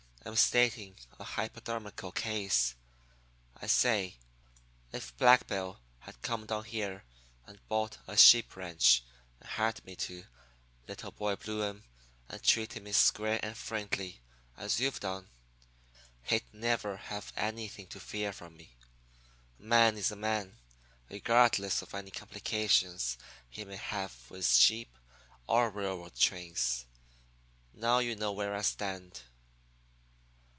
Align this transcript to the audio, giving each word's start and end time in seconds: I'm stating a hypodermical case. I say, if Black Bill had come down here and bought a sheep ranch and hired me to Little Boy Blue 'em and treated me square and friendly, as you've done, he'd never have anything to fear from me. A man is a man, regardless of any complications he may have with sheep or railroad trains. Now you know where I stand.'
I'm 0.23 0.35
stating 0.35 0.97
a 1.19 1.23
hypodermical 1.25 2.11
case. 2.13 2.75
I 3.57 3.65
say, 3.65 4.17
if 4.91 5.17
Black 5.17 5.47
Bill 5.47 5.79
had 6.01 6.21
come 6.21 6.45
down 6.45 6.65
here 6.65 7.05
and 7.47 7.67
bought 7.67 7.97
a 8.05 8.15
sheep 8.15 8.55
ranch 8.55 9.03
and 9.39 9.49
hired 9.49 9.83
me 9.83 9.95
to 9.95 10.25
Little 10.87 11.09
Boy 11.09 11.37
Blue 11.37 11.63
'em 11.63 11.85
and 12.29 12.41
treated 12.43 12.83
me 12.83 12.91
square 12.91 13.39
and 13.41 13.57
friendly, 13.57 14.21
as 14.55 14.79
you've 14.79 14.99
done, 14.99 15.27
he'd 16.21 16.43
never 16.53 16.97
have 16.97 17.33
anything 17.35 17.87
to 17.87 17.99
fear 17.99 18.31
from 18.31 18.55
me. 18.55 18.75
A 19.59 19.63
man 19.63 19.97
is 19.97 20.11
a 20.11 20.15
man, 20.15 20.59
regardless 21.09 21.81
of 21.81 21.95
any 21.95 22.11
complications 22.11 23.17
he 23.49 23.65
may 23.65 23.75
have 23.77 24.15
with 24.29 24.45
sheep 24.45 24.95
or 25.47 25.71
railroad 25.71 26.13
trains. 26.15 26.85
Now 27.73 27.97
you 27.97 28.15
know 28.15 28.31
where 28.31 28.53
I 28.55 28.61
stand.' 28.61 29.23